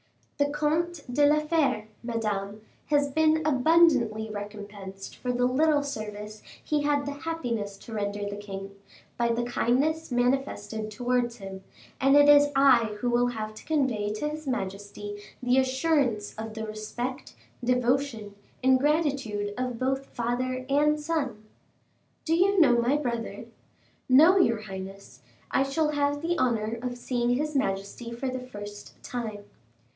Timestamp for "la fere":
1.27-1.87